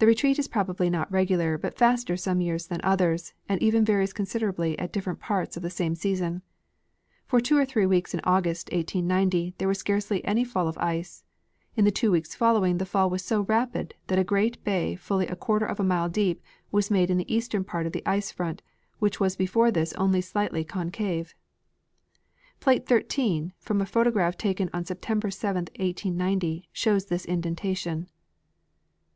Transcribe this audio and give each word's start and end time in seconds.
The 0.00 0.06
retreat 0.06 0.36
is 0.40 0.48
probably 0.48 0.90
not 0.90 1.12
regular 1.12 1.56
but 1.58 1.78
faster 1.78 2.16
some 2.16 2.40
years 2.40 2.66
than 2.66 2.80
others, 2.82 3.34
and 3.48 3.62
even 3.62 3.84
varies 3.84 4.12
considerably 4.12 4.76
at 4.80 4.92
different 4.92 5.20
j^arts 5.20 5.56
of 5.56 5.62
the 5.62 5.70
same 5.70 5.94
season. 5.94 6.42
For 7.24 7.38
two 7.40 7.56
or 7.56 7.64
three 7.64 7.86
weeks 7.86 8.12
in 8.12 8.18
Augaist, 8.22 8.72
1890, 8.72 9.54
there 9.58 9.68
was 9.68 9.78
scarcely 9.78 10.22
an}^ 10.22 10.44
fall 10.44 10.66
of 10.66 10.76
ice; 10.78 11.22
in 11.76 11.84
the 11.84 11.92
two 11.92 12.10
weeks 12.10 12.34
following 12.34 12.78
the 12.78 12.84
fall 12.84 13.08
was 13.08 13.24
so 13.24 13.42
rapid 13.42 13.94
that 14.08 14.18
a 14.18 14.24
great 14.24 14.64
bay 14.64 14.96
fully 14.96 15.28
a 15.28 15.36
quarter 15.36 15.66
of 15.66 15.78
a 15.78 15.84
mile 15.84 16.08
deep 16.08 16.42
was 16.72 16.90
made 16.90 17.08
in 17.08 17.16
the 17.16 17.32
eastern 17.32 17.62
part 17.62 17.86
of 17.86 17.92
the 17.92 18.02
ice 18.04 18.32
front, 18.32 18.60
which 18.98 19.20
was 19.20 19.36
before 19.36 19.70
this 19.70 19.92
only 19.92 20.20
slightly 20.20 20.64
concave. 20.64 21.32
Plate 22.58 22.88
13, 22.88 23.52
from 23.60 23.80
a 23.80 23.86
photograph 23.86 24.36
taken 24.36 24.68
on 24.72 24.84
Sep 24.84 25.00
tember 25.00 25.32
7, 25.32 25.68
1890, 25.78 26.68
shows 26.72 27.04
this 27.06 27.24
indentation. 27.24 28.08